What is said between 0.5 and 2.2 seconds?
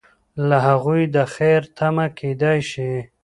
هغوی د خیر تمه